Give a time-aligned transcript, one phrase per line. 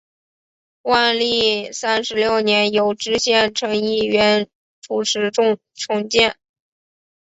[0.81, 4.49] 万历三十六年由知县陈一元
[4.81, 6.35] 主持重建。